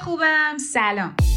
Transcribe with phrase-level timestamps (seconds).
[0.00, 0.58] خوبم.
[0.72, 1.29] سلام.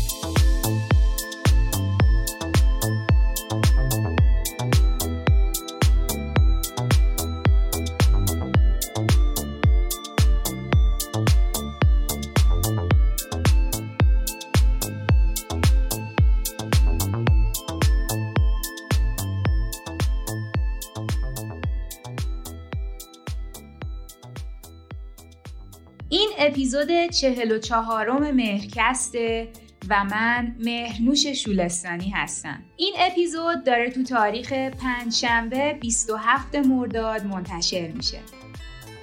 [26.54, 29.50] اپیزود چهل و چهارم مهرکسته
[29.90, 32.64] و من مهرنوش شولستانی هستم.
[32.78, 38.20] این اپیزود داره تو تاریخ پنجشنبه 27 مرداد منتشر میشه.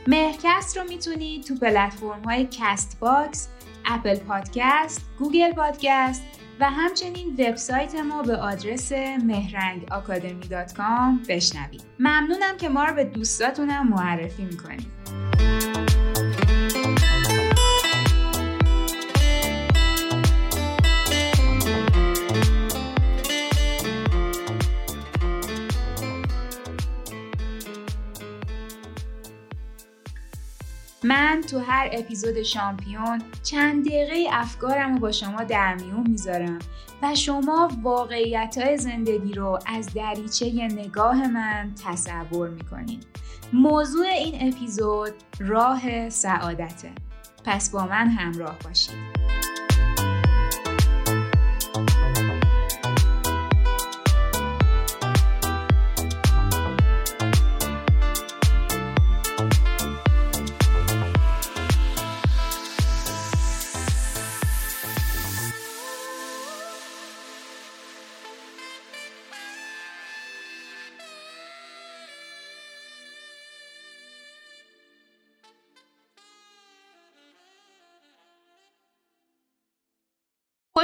[0.06, 3.48] مهرکست رو می‌تونید تو پلتفرم های Castbox،
[3.84, 6.22] Apple Podcast، Google Podcast
[6.60, 8.92] و همچنین وبسایت ما به آدرس
[9.24, 9.86] مهرنگ
[11.28, 11.82] بشنوید.
[11.98, 15.19] ممنونم که ما رو به دوستاتونم معرفی می‌کنید.
[31.10, 36.58] من تو هر اپیزود شامپیون چند دقیقه افکارم رو با شما در میون می‌ذارم
[37.02, 43.06] و شما واقعیت های زندگی رو از دریچه نگاه من تصور می‌کنید.
[43.52, 46.90] موضوع این اپیزود راه سعادته.
[47.44, 49.19] پس با من همراه باشید.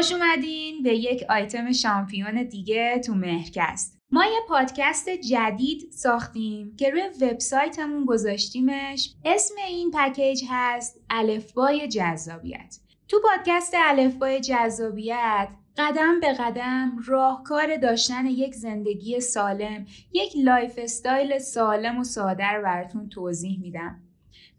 [0.07, 3.99] خوش اومدین به یک I am champion دیگه تو مهرکست.
[4.11, 9.15] ما یه پادکست جدید ساختیم که روی وبسایتمون گذاشتیمش.
[9.25, 12.79] اسم این پکیج هست الفبای جذابیت.
[13.09, 21.99] تو پادکست الفبای جذابیت قدم به قدم راهکار داشتن یک زندگی سالم، یک lifestyle سالم
[21.99, 24.03] و ساده رو براتون توضیح میدم.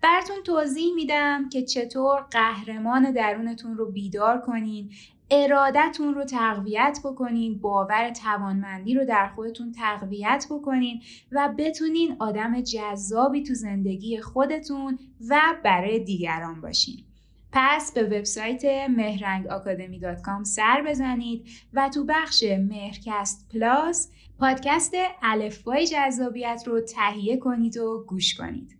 [0.03, 4.91] براتون توضیح میدم که چطور قهرمان درونتون رو بیدار کنین
[5.31, 11.01] ارادتون رو تقویت بکنین باور توانمندی رو در خودتون تقویت بکنین
[11.31, 14.99] و بتونین آدم جذابی تو زندگی خودتون
[15.29, 17.03] و برای دیگران باشین.
[17.51, 26.81] پس به وبسایت مهرنگاکادمی.com سر بزنید و تو بخش مهرکست پلاس پادکست الفبای جذابیت رو
[26.81, 28.77] تهیه کنید و گوش کنید.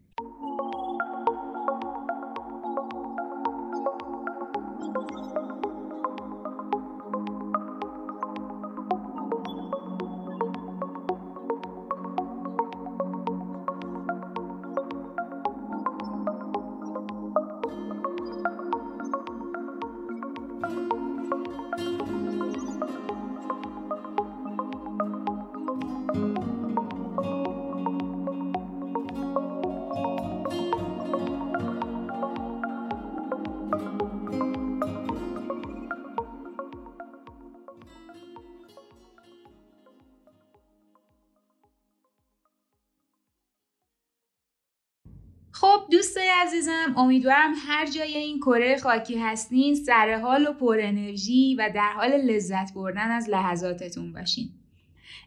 [46.58, 51.94] عزیزم امیدوارم هر جای این کره خاکی هستین سر حال و پر انرژی و در
[51.96, 54.50] حال لذت بردن از لحظاتتون باشین.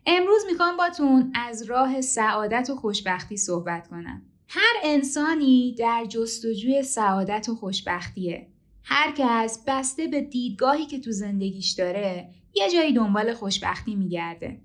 [0.07, 4.23] امروز می‌خوام باتون از راه سعادت و خوشبختی صحبت کنم.
[4.49, 8.47] هر انسانی در جستجوی سعادت و خوشبختیه.
[8.85, 14.61] هر کس بسته به دیدگاهی که تو زندگیش داره یه جایی دنبال خوشبختی میگرده.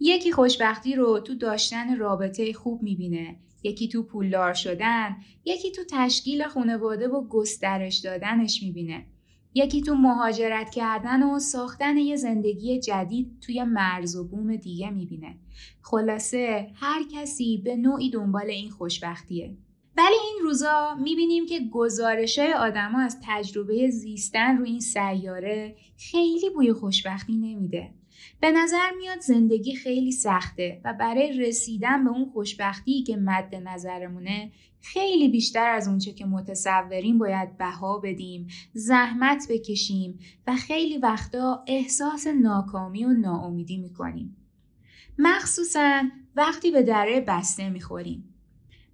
[0.00, 6.42] یکی خوشبختی رو تو داشتن رابطه خوب می‌بینه یکی تو پولدار شدن یکی تو تشکیل
[6.48, 9.06] خانواده و گسترش دادنش می‌بینه.
[9.54, 15.38] یکی تو مهاجرت کردن و ساختن یه زندگی جدید توی مرز و بوم دیگه می‌بینه.
[15.82, 19.56] خلاصه هر کسی به نوعی دنبال این خوشبختیه.
[19.96, 26.50] ولی این روزا می‌بینیم که گزارش های آدما از تجربه زیستن روی این سیاره خیلی
[26.54, 27.90] بوی خوشبختی نمیده.
[28.40, 34.50] به نظر میاد زندگی خیلی سخته و برای رسیدن به اون خوشبختی که مد نظرمونه
[34.80, 42.26] خیلی بیشتر از اونچه که متصوریم باید بها بدیم، زحمت بکشیم و خیلی وقتا احساس
[42.26, 44.36] ناکامی و ناامیدی می‌کنیم.
[45.18, 46.02] مخصوصا
[46.36, 48.34] وقتی به دره بسته می‌خوریم.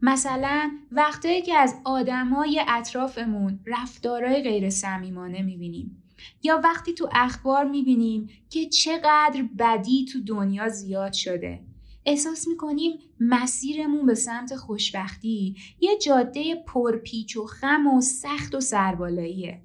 [0.02, 6.02] مثلا وقتایی که از آدمای اطرافمون رفتارهای غیر صمیمانه می‌بینیم
[6.42, 11.60] یا وقتی تو اخبار می‌بینیم که چقدر بدی تو دنیا زیاد شده.
[12.06, 15.56] احساس می‌کنیم مسیرمون به سمت خوشبختی.
[15.80, 19.62] یه جاده پرپیچ و خم و سخت و سربالاییه.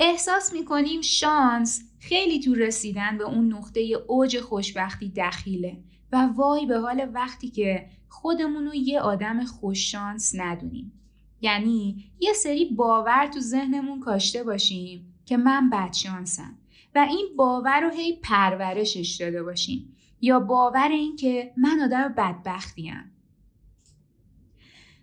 [0.00, 6.78] احساس می‌کنیم شانس خیلی تو رسیدن به اون نقطه اوج خوشبختی دخیله و وای به
[6.78, 10.95] حال وقتی که خودمون رو یه آدم خوششانس ندونیم.
[11.40, 16.58] یعنی یه سری باور تو ذهنمون کاشته باشیم که من بدشانسم
[16.94, 23.12] و این باور رو هی پرورشش داده باشیم یا باور این که من آدم بدبختیم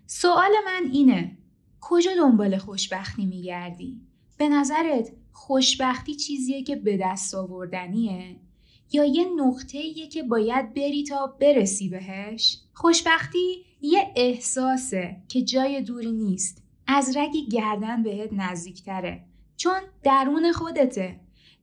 [0.06, 1.38] سوال من اینه
[1.80, 4.00] کجا دنبال خوشبختی میگردی؟
[4.36, 8.36] به نظرت خوشبختی چیزیه که به دست آوردنیه
[8.92, 16.12] یا یه نقطه‌ایه که باید بری تا برسی بهش؟ خوشبختی یه احساسه که جای دوری
[16.12, 16.62] نیست.
[16.86, 19.24] از رگ گردن بهت نزدیکتره.
[19.56, 21.20] چون درون خودته.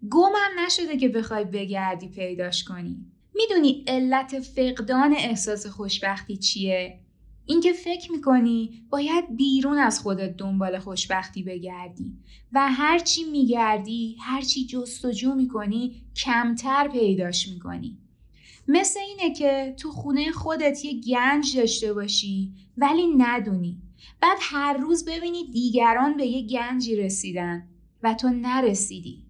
[0.09, 3.06] گمم نشده که بخوای بگردی پیداش کنی.
[3.35, 7.00] می‌دونی علت فقدان احساس خوشبختی چیه؟
[7.51, 12.18] اینکه فکر می‌کنی باید بیرون از خودت دنبال خوشبختی بگردی
[12.51, 17.98] و هرچی میگردی هرچی جستجو می‌کنی کمتر پیداش می‌کنی.
[18.68, 23.81] مثل اینه که تو خونه خودت یه گنج داشته باشی ولی ندونی.
[24.21, 27.68] بعد هر روز ببینی دیگران به یه گنجی رسیدن
[28.03, 29.25] و تو نرسیدی.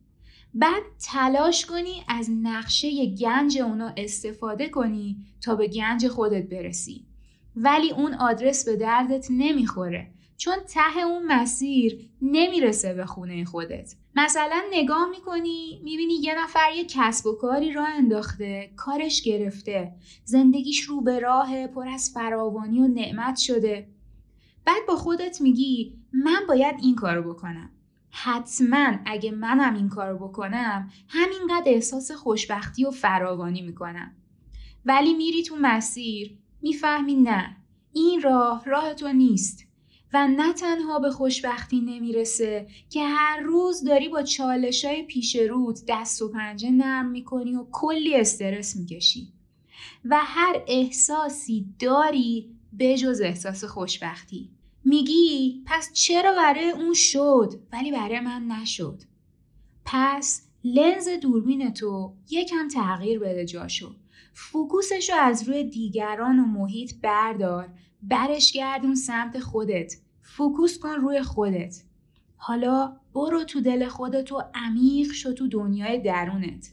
[0.53, 7.10] بعد تلاش کنی از نقشه گنج اونا استفاده کنی تا به گنج خودت برسی.
[7.55, 10.11] ولی اون آدرس به دردت نمی‌خوره.
[10.37, 13.95] چون ته اون مسیر نمی‌رسه به خونه خودت.
[14.15, 19.91] مثلا نگاه می‌کنی می‌بینی یه نفر یه کسب و کاری را انداخته کارش گرفته
[20.23, 23.87] زندگیش رو به راه پر از فراوانی و نعمت شده.
[24.65, 27.69] بعد با خودت میگی من باید این کارو بکنم.
[28.09, 34.11] حتما اگه منم این کارو بکنم همینقدر احساس خوشبختی و فراوانی می‌کنم.
[34.85, 37.57] ولی میری تو مسیر می‌فهمی نه.
[37.93, 39.63] این راه راه تو نیست.
[40.13, 45.77] و نه تنها به خوشبختی نمی‌رسه که هر روز داری با چالش های پیش رود
[45.87, 49.33] دست و پنجه نرم می‌کنی و کلی استرس می‌کشی.
[50.05, 54.49] و هر احساسی داری بجز احساس خوشبختی.
[54.85, 59.01] میگی پس چرا برای اون شد ولی برای من نشد.
[59.85, 63.95] پس لنز دوربین تو یکم تغییر بده جاشو.
[64.33, 67.69] focus ش رو از روی دیگران و محیط بردار.
[68.01, 69.93] برش گردون سمت خودت.
[70.21, 71.83] focus کن روی خودت.
[72.37, 76.71] حالا برو تو دل خودت و عمیق شو تو دنیای درونت.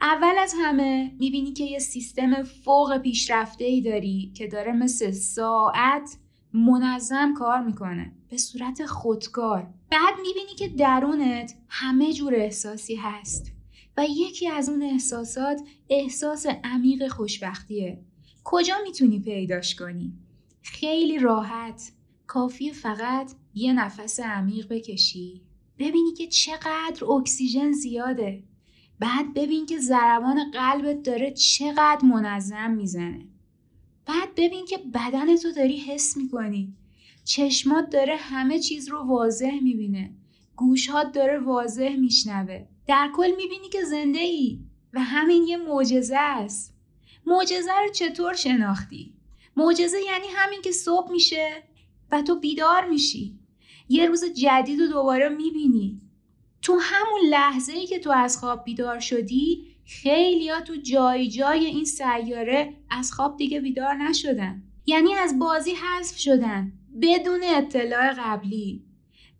[0.00, 6.16] اول از همه می‌بینی که یه سیستم فوق پیشرفته ای داری که داره مثل ساعت
[6.52, 8.12] منظم کار می‌کنه.
[8.28, 9.68] به صورت خودکار.
[9.90, 13.52] بعد می‌بینی که درونت همه جور احساسی هست.
[14.04, 15.60] یکی از اون احساسات
[15.90, 18.04] احساس عمیق خوشبختیه.
[18.44, 20.12] کجا می‌تونی پیداش کنی؟
[20.62, 21.92] خیلی راحت.
[22.26, 25.40] کافی فقط یه نفس عمیق بکشی.
[25.78, 28.42] ببینی که چقدر اکسیژن زیاده.
[28.98, 33.26] بعد ببین که ضربان قلبت داره چقدر منظم می‌زنه.
[34.06, 36.74] بعد ببین که بدن تو داری حس می‌کنی.
[37.24, 40.10] چشمات داره همه چیز رو واضح می‌بینه.
[40.56, 42.66] گوشهات داره واضح میشنوه.
[42.90, 44.58] در کل می‌بینی که زنده ای
[44.92, 46.74] و همین یه معجزه است.
[47.26, 49.14] معجزه رو چطور شناختی؟
[49.56, 51.62] معجزه یعنی همین که صبح میشه
[52.10, 53.38] و تو بیدار میشی.
[53.88, 56.00] یه روز جدید رو دوباره می‌بینی.
[56.62, 61.84] تو همون لحظه ای که تو از خواب بیدار شدی خیلیا تو جای جای این
[61.84, 64.62] سیاره از خواب دیگه بیدار نشدن.
[64.86, 68.84] یعنی از بازی حذف شدن بدون اطلاع قبلی.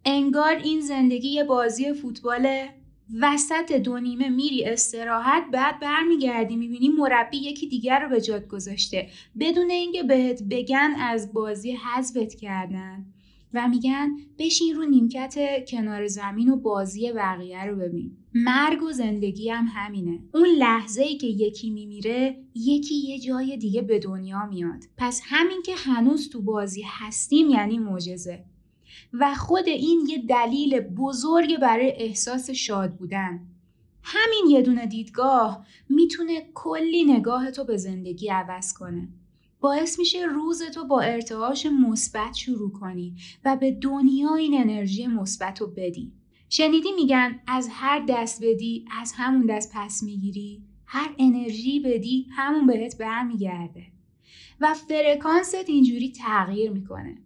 [0.04, 2.79] انگار این زندگی یه بازی فوتباله.
[3.20, 9.08] وسط دو نیمه میری استراحت بعد برمیگردی می‌بینی مربی یکی دیگر رو به جاد گذاشته.
[9.40, 13.06] بدون اینکه بهت بگن از بازی حذفت کردن.
[13.54, 15.34] و میگن بشین رو نیمکت
[15.68, 18.16] کنار زمین و بازی بقیه رو ببین.
[18.34, 20.18] مرگ و زندگی هم همینه.
[20.34, 24.84] اون لحظه ای که یکی میمیره یکی یه جای دیگه به دنیا میاد.
[24.98, 28.44] پس همین که هنوز تو بازی هستیم یعنی معجزه.
[29.12, 33.40] و خود این یه دلیل بزرگ برای احساس شاد بودن.
[34.02, 39.08] همین یه دونه دیدگاه می‌تونه کلی نگاه تو به زندگی عوض کنه.
[39.60, 43.14] باعث میشه روز تو با ارتعاش مثبت شروع کنی
[43.44, 46.12] و به دنیا این انرژی مثبت رو بدی.
[46.48, 50.62] شنیدی میگن از هر دست بدی از همون دست پس می‌گیری.
[50.86, 53.82] هر انرژی بدی همون بهت برمیگرده.
[54.60, 57.18] و فرکانست اینجوری تغییر می‌کنه.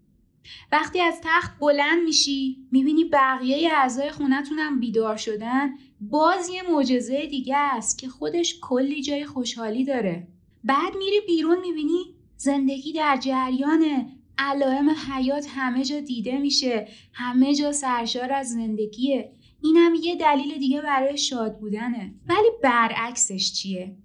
[0.72, 5.70] وقتی از تخت بلند میشی می‌بینی بقیه اعضای خونتونم بیدار شدن.
[6.00, 10.28] باز یه معجزه دیگه است که خودش کلی جای خوشحالی داره.
[10.64, 14.06] بعد میری بیرون می‌بینی زندگی در جریانه
[14.38, 16.88] علائم حیات همه جا دیده میشه.
[17.12, 19.32] همه جا سرشار از زندگیه.
[19.62, 22.14] اینم یه دلیل دیگه برای شاد بودنه.
[22.28, 23.96] ولی برعکسش چیه؟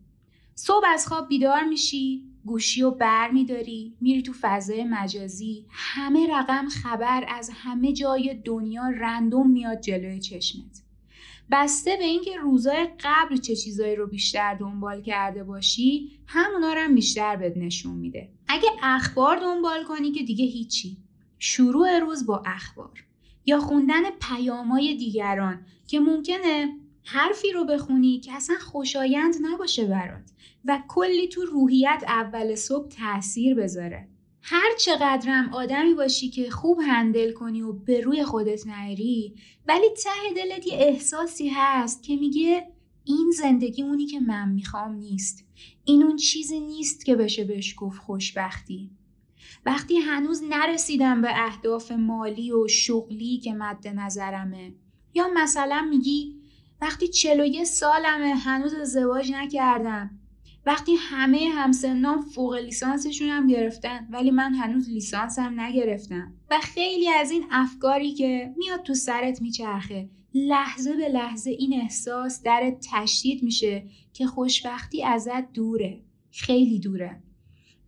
[0.56, 6.70] صبح از خواب بیدار میشی گوشی و بر میداری میری تو فضای مجازی همه رقم
[6.70, 10.82] خبر از همه جای دنیا رندوم میاد جلوی چشمت.
[11.52, 16.96] بسته به اینکه روزای قبل چه چیزایی رو بیشتر دنبال کرده باشی همونا رو هم
[16.96, 18.30] بیشتر بهت نشون میده.
[18.48, 20.98] اگه اخبار دنبال کنی که دیگه هیچی.
[21.40, 23.04] شروع روز با اخبار
[23.46, 30.32] یا خوندن پیامای دیگران که ممکنه حرفی رو بخونی که اصلا خوشایند نباشه برات
[30.66, 34.08] و کلی تو روحیت اول صبح تاثیر بذاره.
[34.42, 39.36] هر چقدرم آدمی باشی که خوب هندل کنی و به روی خودت نری
[39.68, 42.68] ولی ته دلت یه احساسی هست که میگه
[43.04, 45.46] این زندگی اونی که من می‌خوام نیست.
[45.86, 48.90] این اون چیزی نیست که بشه بهش گفت خوشبختی.
[49.66, 54.74] وقتی هنوز نرسیدم به اهداف مالی و شغلی که مد نظرمه
[55.14, 56.39] یا مثلا میگی
[56.82, 60.20] وقتی چلو سالمه هنوز ازدواج نکردم.
[60.66, 66.34] وقتی همه همسنان فوق لیسانسشون هم گرفتن ولی من هنوز لیسانسم نگرفتم.
[66.52, 70.10] و خیلی از این افکاری که میاد تو سرت میچرخه.
[70.34, 73.84] لحظه به لحظه این احساس در تشدید میشه
[74.14, 76.02] که خوشبختی ازت دوره.
[76.32, 77.24] خیلی دوره.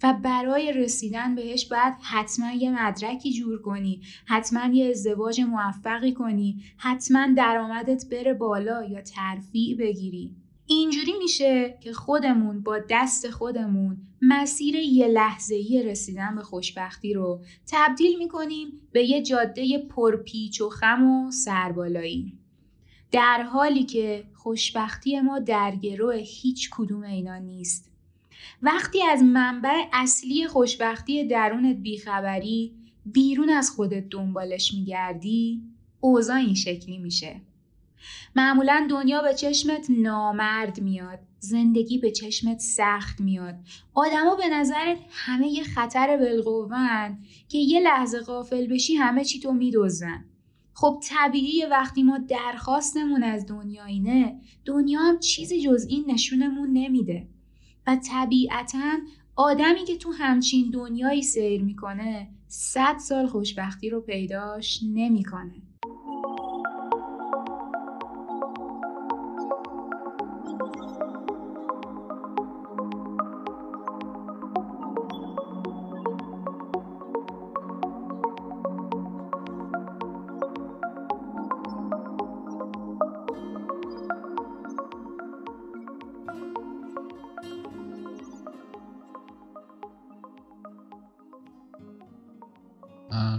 [0.03, 6.63] و برای رسیدن بهش باید حتما یه مدرکی جور کنی حتما یه ازدواج موفقی کنی
[6.77, 10.36] حتما درآمدت بره بالا یا ترفیع بگیری.
[10.65, 17.41] اینجوری میشه که خودمون با دست خودمون مسیر یه لحظه رسیدن به خوشبختی رو
[17.72, 22.34] تبدیل می‌کنیم به یه جاده پرپیچ و خم و سربالایی.
[23.12, 27.90] در حالی که خوشبختی ما در گروه هیچ کدوم اینا نیست.
[28.62, 32.75] وقتی از منبع اصلی خوشبختی درونت بیخبری
[33.06, 35.62] بیرون از خودت دنبالش میگردی
[36.00, 37.41] اوضاع این شکلی میشه.
[38.36, 43.56] معمولا دنیا به چشمت نامرد میاد زندگی به چشمت سخت میاد.
[43.94, 49.53] آدما به نظرت همه یه خطر بالقوهن که یه لحظه غافل بشی همه چی تو
[49.53, 50.25] میدوزن
[50.74, 57.27] خب طبیعیه وقتی ما درخواستمون از دنیا اینه دنیا هم چیزی جز این نشونمون نمیده.
[57.88, 58.97] و طبیعتا
[59.35, 65.70] آدمی که تو همچین دنیایی سیر می‌کنه صد سال خوشبختی رو پیداش نمی‌کنه.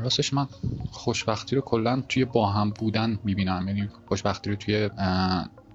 [0.00, 0.47] راستش من
[0.91, 3.64] خوشبختی رو کلا توی با هم بودن می‌بینم.
[3.69, 4.91] یعنی خوشبختی رو توی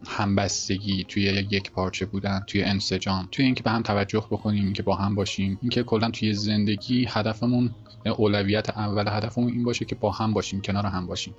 [0.08, 4.96] همبستگی توی یک پارچه بودن توی انسجام توی اینکه به هم توجه بکنیم اینکه با
[4.96, 5.58] هم باشیم.
[5.62, 7.75] اینکه کلا توی زندگی هدفمون
[8.18, 11.36] اولویت اول هدفمون این باشه که با هم باشیم کنار هم باشیم.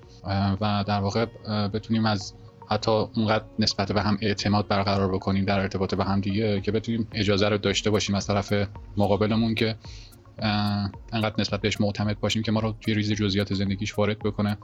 [0.61, 1.25] و در واقع
[1.69, 2.35] بتونیم از
[2.71, 7.09] حتی اونقدر نسبت به هم اعتماد برقرار بکنیم در ارتباط به هم دیگه که بتونیم
[7.13, 8.53] اجازه رو داشته باشیم از طرف
[8.97, 9.77] مقابلمون که
[11.13, 14.59] انقدر نسبت بهش معتمد باشیم که ما رو توی ریز جزئیات زندگیش وارد بکنه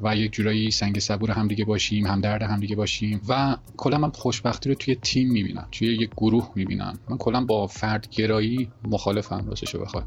[0.00, 4.68] و یک جورایی سنگ صبور همدیگه باشیم هم درد همدیگه باشیم و کلا من خوشبختی
[4.68, 6.98] رو توی تیم می‌بینم توی یک گروه می‌بینم.
[7.08, 10.04] من کلا با فردگرایی مخالفم راستش رو بخوای.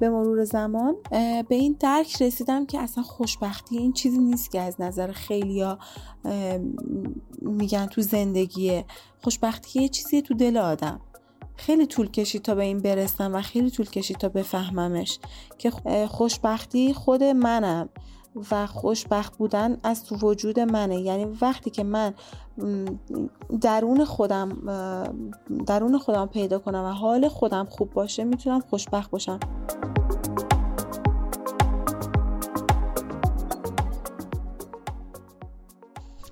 [0.00, 0.96] به مرور زمان
[1.48, 5.78] به این درک رسیدم که اصلا خوشبختی این چیزی نیست که از نظر خیلیا
[7.42, 8.84] میگن تو زندگیه.
[9.24, 11.00] خوشبختی یه چیزی تو دل آدم.
[11.56, 15.18] خیلی طول کشید تا به این برسم و خیلی طول کشید تا بفهممش
[15.58, 15.70] که
[16.08, 17.88] خوشبختی خود منم.
[18.50, 21.00] و خوشبخت بودن از تو وجود منه.
[21.00, 22.14] یعنی وقتی که من
[23.60, 24.48] درون خودم
[25.66, 29.40] درون خودم پیدا کنم و حال خودم خوب باشه می‌تونم خوشبخت باشم.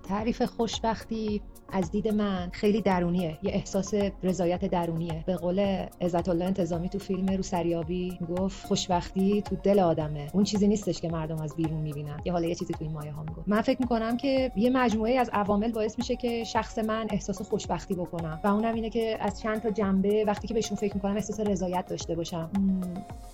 [0.08, 1.42] تعریف خوشبختی
[1.72, 3.38] از دید من خیلی درونیه.
[3.42, 5.24] یه احساس رضایت درونیه.
[5.26, 10.30] به قول عزت الله انتظامی تو فیلم رو سریابی گفت خوشبختی تو دل آدمه.
[10.32, 12.20] اون چیزی نیستش که مردم از بیرون می‌بینن.
[12.24, 13.48] یا حالا یه چیزی تو این مایه ها می‌گفت.
[13.48, 17.94] من فکر می‌کنم که یه مجموعه از عوامل باعث میشه که شخص من احساس خوشبختی
[17.94, 21.40] بکنم و اونم اینه که از چند تا جنبه وقتی که بهشون فکر می‌کنم احساس
[21.40, 22.50] رضایت داشته باشم.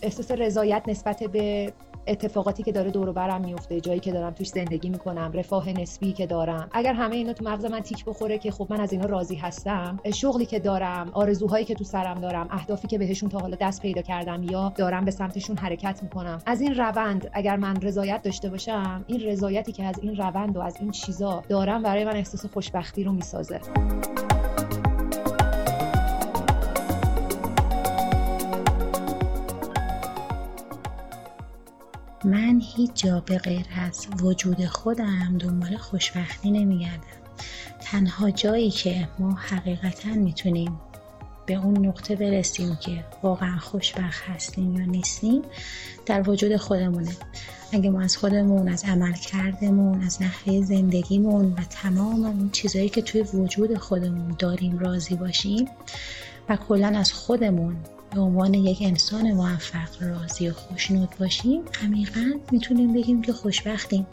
[0.02, 1.72] احساس رضایت نسبت به
[2.06, 6.26] اتفاقاتی که داره دور برم میفته جایی که دارم توش زندگی می‌کنم رفاه نسبی که
[6.26, 6.68] دارم.
[6.72, 10.00] اگر همه اینا تو مغز من تیک بخوره که خب من از اینا راضی هستم
[10.14, 14.02] شغلی که دارم آرزوهایی که تو سرم دارم اهدافی که بهشون تا حالا دست پیدا
[14.02, 16.38] کردم یا دارم به سمتشون حرکت می‌کنم.
[16.46, 20.60] از این روند اگر من رضایت داشته باشم این رضایتی که از این روند و
[20.60, 23.60] از این چیزا دارم برای من احساس خوشبختی رو می‌سازه.
[32.30, 37.20] من هیچ جا به غیر از وجود خودم دنبال خوشبختی نمیگردم.
[37.80, 40.80] تنها جایی که ما حقیقتا می‌تونیم
[41.46, 45.42] به اون نقطه برسیم که واقعا خوشبخت هستیم یا نیستیم
[46.06, 47.16] در وجود خودمونه.
[47.72, 53.02] اگه ما از خودمون از عمل کردمون از نحوه زندگیمون و تمام اون چیزهایی که
[53.02, 55.68] توی وجود خودمون داریم راضی باشیم
[56.48, 57.76] و کلا از خودمون
[58.14, 64.06] به عنوان یک انسان موفق راضی و خوشنود باشیم عمیقا می‌تونیم بگیم که خوشبختیم.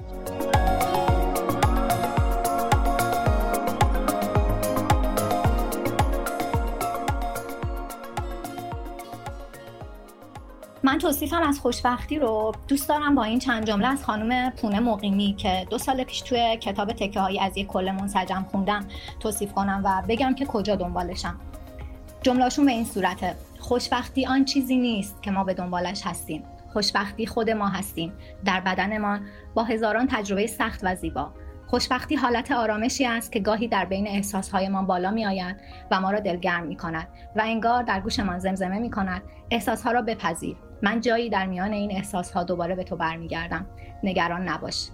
[10.84, 15.36] من توصیفم از خوشبختی رو دوست دارم با این چند جمله از خانم پونه مقیمی
[15.38, 18.88] که دو سال پیش توی کتاب تکه هایی از یک کل منسجم خوندم
[19.20, 21.40] توصیف کنم و بگم که کجا دنبالشم.
[22.22, 23.36] جملهشون به این صورته.
[23.60, 26.44] خوشبختی آن چیزی نیست که ما به دنبالش هستیم.
[26.74, 28.14] خوشبختی خود ما هستیم.
[28.46, 31.34] در بدنمان با هزاران تجربه سخت و زیبا.
[31.68, 35.56] خوشبختی حالت آرامشی است که گاهی در بین احساسهایمان بالا می آید
[35.92, 39.22] و ما را دلگرم می کند و انگار در گوشمان زمزمه می کند
[39.52, 40.56] احساسها را بپذیر.
[40.82, 43.66] من جایی در میان این احساسها دوباره به تو برمیگردم.
[44.04, 44.90] نگران نباش.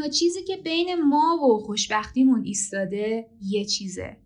[0.00, 4.16] تنها چیزی که بین ما و خوشبختیمون ایستاده یه چیزه.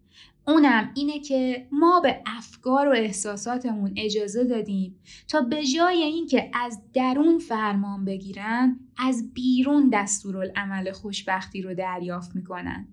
[0.47, 6.81] اونم اینه که ما به افکار و احساساتمون اجازه دادیم تا به جای اینکه از
[6.93, 12.89] درون فرمان بگیرن از بیرون دستورالعمل خوشبختی رو دریافت می‌کنن.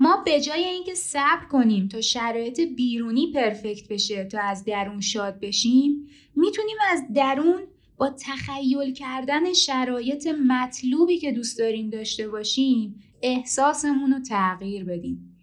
[0.00, 5.40] ما به جای اینکه صبر کنیم تا شرایط بیرونی پرفکت بشه تا از درون شاد
[5.40, 7.62] بشیم می‌تونیم از درون
[8.02, 15.36] با تخیل کردن شرایط مطلوبی که دوست داریم داشته باشیم احساسمون رو تغییر بدیم.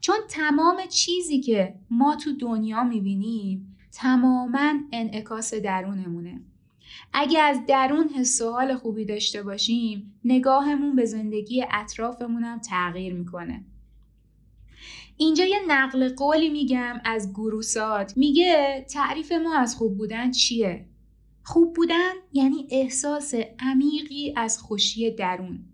[0.00, 6.40] چون تمام چیزی که ما تو دنیا می‌بینیم تماما انعکاس درونمونه.
[7.12, 13.14] اگه از درون حس و حال خوبی داشته باشیم نگاهمون به زندگی اطرافمون هم تغییر
[13.14, 13.64] می‌کنه.
[15.16, 18.16] اینجا یه نقل قولی میگم از گروسات.
[18.16, 20.89] میگه تعریف ما از خوب بودن چیه؟
[21.42, 25.64] خوب بودن یعنی احساس عمیقی از خوشی درون.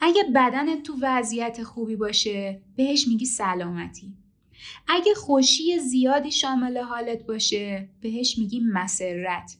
[0.00, 4.12] اگه بدنت تو وضعیت خوبی باشه بهش میگی سلامتی.
[4.88, 9.56] اگه خوشی زیادی شامل حالت باشه بهش میگی مسرت.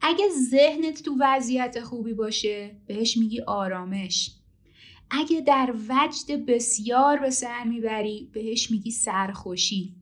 [0.00, 4.30] اگه ذهنت تو وضعیت خوبی باشه بهش میگی آرامش.
[5.10, 9.95] اگه در وجد بسیار به سر می‌بری بهش میگی سرخوشی.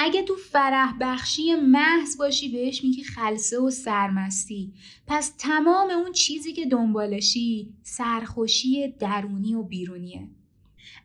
[0.00, 4.72] اگه تو فرح بخشی محض باشی بهش میگی خلصه و سرمستی.
[5.06, 10.28] پس تمام اون چیزی که دنبالشی سرخوشی درونی و بیرونیه.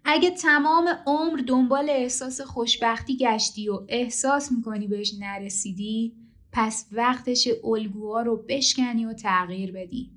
[0.06, 6.14] اگه تمام عمر دنبال احساس خوشبختی گشتی و احساس می‌کنی بهش نرسیدی
[6.52, 10.12] پس وقتش الگوها رو بشکنی و تغییر بدی.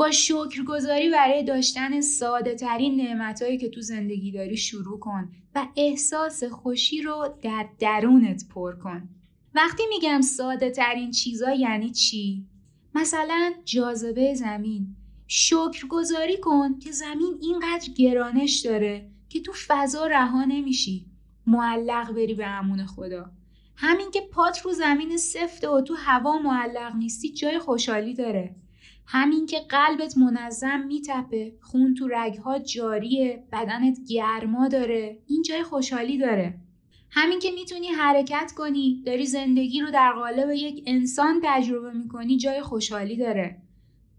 [0.00, 6.44] با شکرگزاری برای داشتن ساده ترین نعمتهایی که تو زندگی داری شروع کن و احساس
[6.44, 9.08] خوشی رو در درونت پر کن.
[9.54, 12.46] وقتی میگم ساده ترین چیزا یعنی چی؟
[12.94, 14.96] مثلا جاذبه زمین.
[15.26, 21.06] شکرگزاری کن که زمین اینقدر گرانش داره که تو فضا رها نمیشی.
[21.46, 23.30] معلق بری به امون خدا.
[23.76, 28.54] همین که پات رو زمین سفته و تو هوا معلق نیستی جای خوشحالی داره.
[29.12, 36.18] همین که قلبت منظم میتپه خون تو رگها جاریه بدنت گرما داره این جای خوشحالی
[36.18, 36.54] داره.
[37.10, 42.62] همین که می‌تونی حرکت کنی داری زندگی رو در قالب یک انسان تجربه می‌کنی جای
[42.62, 43.62] خوشحالی داره.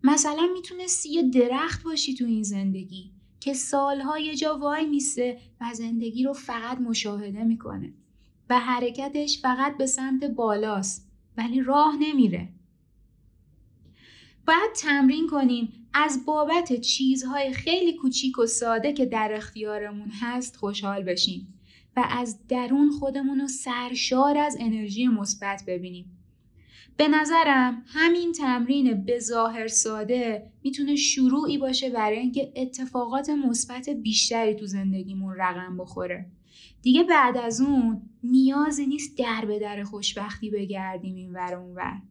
[0.04, 5.74] مثلا می‌تونستی یه درخت باشی تو این زندگی که سالها یه جا وای میسته و
[5.74, 7.94] زندگی رو فقط مشاهده می‌کنه.
[8.50, 12.50] و حرکتش فقط به سمت بالاست ولی راه نمیره.
[14.52, 21.04] باید تمرین کنیم از بابت چیزهای خیلی کوچیک و ساده که در اختیارمون هست خوشحال
[21.04, 21.60] بشیم
[21.98, 26.18] و از درون خودمون رو سرشار از انرژی مثبت ببینیم.
[26.98, 34.56] به نظرم همین تمرین به ظاهر ساده می‌تونه شروعی باشه برای اینکه اتفاقات مثبت بیشتری
[34.56, 36.26] تو زندگیمون رقم بخوره.
[36.82, 42.02] دیگه بعد از اون نیازی نیست در به در خوشبختی بگردیم این ور اون ور.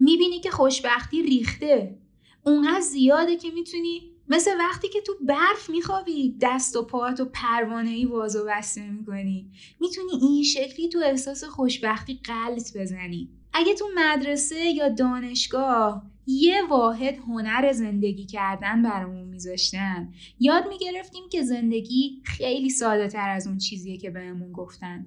[0.00, 1.98] می‌بینی که خوشبختی ریخته.
[2.44, 7.90] اونقدر زیاده که می‌تونی مثل وقتی که تو برف میخوابی دست و پاهات و پروانه
[7.90, 9.50] ای واز و بسته می‌کنی.
[9.80, 13.28] می‌تونی این شکلی تو احساس خوشبختی قلط بزنی.
[13.52, 21.42] اگه تو مدرسه یا دانشگاه یه واحد هنر زندگی کردن برامون میذاشتن یاد می‌گرفتیم که
[21.42, 25.06] زندگی خیلی ساده تر از اون چیزیه که بهمون گفتن.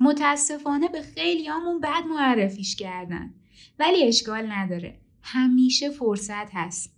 [0.00, 3.34] متاسفانه به خیلیامون بد معرفیش کردن.
[3.78, 4.98] ولی اشکال نداره.
[5.22, 6.94] همیشه فرصت هست.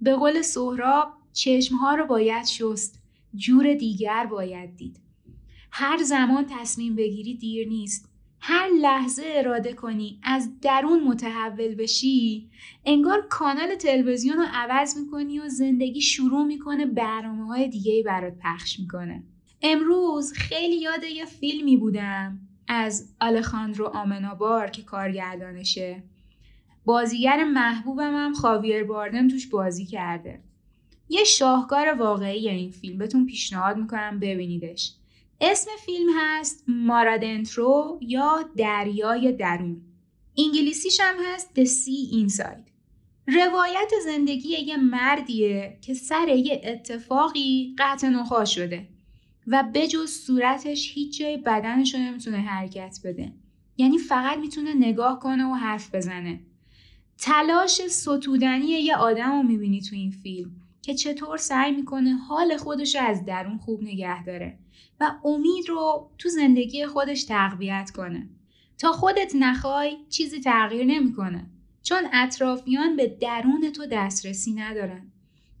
[0.00, 3.02] به قول سهراب چشمها رو باید شست.
[3.34, 5.00] جور دیگر باید دید.
[5.70, 8.08] هر زمان تصمیم بگیری دیر نیست.
[8.40, 12.50] هر لحظه اراده کنی از درون متحول بشی
[12.84, 18.80] انگار کانال تلویزیون رو عوض می‌کنی و زندگی شروع می‌کنه برنامه های دیگه برات پخش
[18.80, 19.22] می‌کنه.
[19.62, 22.40] امروز خیلی یاد یه فیلمی بودم.
[22.68, 26.02] از آلخاندرو آمنابار که کارگردانشه.
[26.84, 30.40] بازیگر محبوبم هم خاویر باردم توش بازی کرده.
[31.08, 32.98] یه شاهکار واقعی این فیلم.
[32.98, 34.94] بهتون پیشنهاد می‌کنم ببینیدش.
[35.40, 39.82] اسم فیلم هست مارادنترو یا دریای درون.
[40.38, 42.72] انگلیسیش هم هست The Sea Inside.
[43.26, 48.88] روایت زندگی یه مردیه که سر یه اتفاقی قطع نخوا شده.
[49.46, 53.32] و بجز صورتش هیچ جای بدنش رو نمی‌تونه حرکت بده.
[53.76, 56.40] یعنی فقط می‌تونه نگاه کنه و حرف بزنه.
[57.18, 60.50] تلاش ستودنی یه آدم رو می‌بینی تو این فیلم
[60.82, 64.58] که چطور سعی می‌کنه حال خودش از درون خوب نگه داره
[65.00, 68.28] و امید رو تو زندگی خودش تقویت کنه.
[68.78, 71.46] تا خودت نخوای چیزی تغییر نمی‌کنه
[71.82, 75.12] چون اطرافیان به درون تو دسترسی ندارن.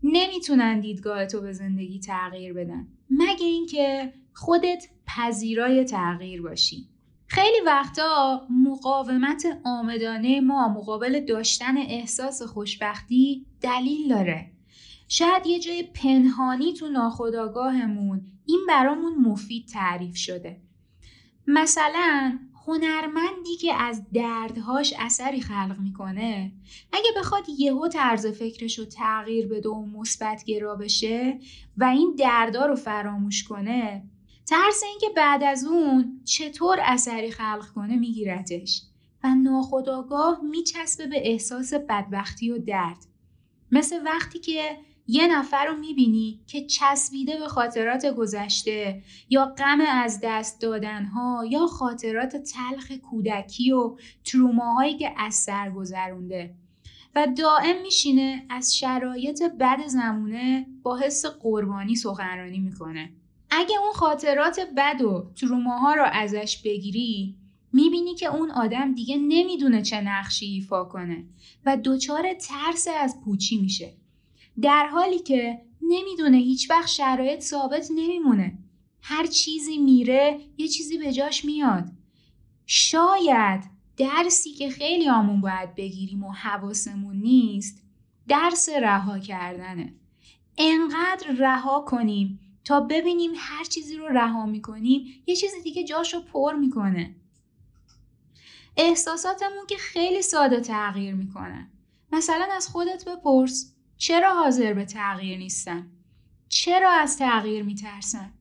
[0.02, 2.86] نمی‌تونن دیدگاه تو به زندگی تغییر بدن.
[3.18, 6.88] مگه اینکه خودت پذیرای تغییر باشی.
[7.26, 14.50] خیلی وقتا مقاومت آمدانه ما مقابل داشتن احساس خوشبختی دلیل داره.
[15.08, 20.60] شاید یه جای پنهانی تو ناخودآگاهمون این برامون مفید تعریف شده.
[21.46, 26.52] مثلا هنرمندی که از دردهاش اثری خلق می‌کنه.
[26.92, 31.38] اگه بخواد یهو طرز فکرش رو تغییر بده و مثبت گرا بشه
[31.76, 34.04] و این دردها رو فراموش کنه
[34.46, 38.82] ترس اینکه بعد از اون چطور اثری خلق کنه میگیرتش
[39.24, 43.06] و ناخداگاه میچسبه به احساس بدبختی و درد.
[43.72, 50.20] مثل وقتی که یه نفر رو می‌بینی که چسبیده به خاطرات گذشته یا غم از
[50.22, 56.54] دست دادنها یا خاطرات تلخ کودکی و تروماهایی که از سر گذرونده
[57.14, 63.12] و دائم میشینه از شرایط بد زمونه با حس قربانی سخنرانی می‌کنه.
[63.50, 67.36] اگه اون خاطرات بد و تروماها رو ازش بگیری
[67.72, 71.24] می‌بینی که اون آدم دیگه نمی‌دونه چه نقشی ایفا کنه
[71.66, 74.01] و دچار ترس از پوچی میشه.
[74.60, 78.58] در حالی که نمی‌دونه هیچ وقت شرایط ثابت نمیمونه.
[79.02, 81.84] هر چیزی میره یه چیزی به جاش میاد.
[82.66, 83.64] شاید
[83.96, 87.82] درسی که خیلی آمون باید بگیریم و حواسمون نیست
[88.28, 89.94] درس رها کردنه.
[90.58, 96.20] انقدر رها کنیم تا ببینیم هر چیزی رو رها می‌کنیم یه چیزی دیگه جاش رو
[96.20, 97.14] پر می‌کنه.
[98.76, 101.70] احساساتمون که خیلی ساده تغییر می‌کنن
[102.12, 103.74] مثلا از خودت بپرس.
[104.02, 105.90] چرا حاضر به تغییر نیستم
[106.48, 108.32] چرا از تغییر میترسم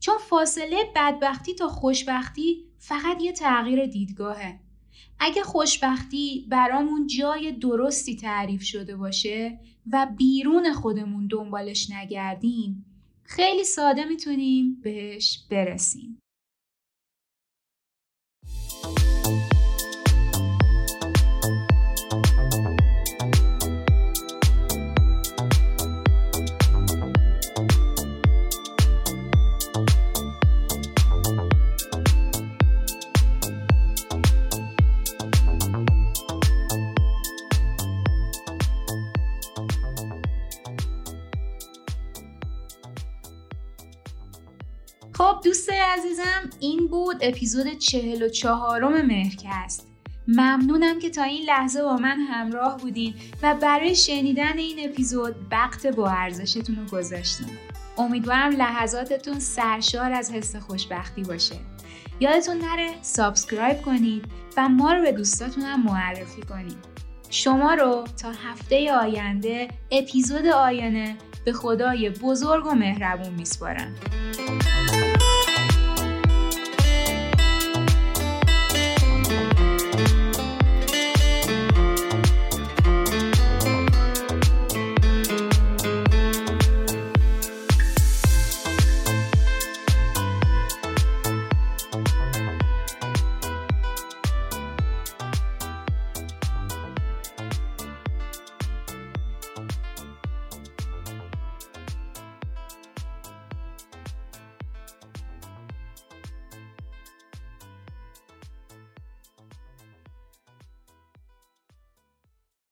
[0.00, 4.60] چون فاصله بدبختی تا خوشبختی فقط یه تغییر دیدگاهه.
[5.18, 9.60] اگه خوشبختی برامون جای درستی تعریف شده باشه
[9.92, 12.84] و بیرون خودمون دنبالش نگردیم
[13.22, 16.18] خیلی ساده می‌تونیم بهش برسیم.
[45.44, 49.86] دوستای عزیزم این بود اپیزود چهل و چهارم مهرکست.
[50.28, 55.86] ممنونم که تا این لحظه با من همراه بودین و برای شنیدن این اپیزود وقت
[55.86, 57.46] با ارزشتون رو گذاشتین.
[57.98, 61.56] امیدوارم لحظاتتون سرشار از حس خوشبختی باشه.
[62.20, 64.24] یادتون نره subscribe کنید
[64.56, 66.78] و ما رو به دوستاتونم معرفی کنید.
[67.30, 73.94] شما رو تا هفته آینده اپیزود آینده به خدای بزرگ و مهربون میسپارم.